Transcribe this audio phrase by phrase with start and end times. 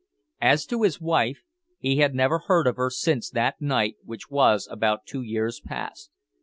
[0.41, 1.43] As to his wife,
[1.77, 6.09] he had never heard of her since that night which was about two years past.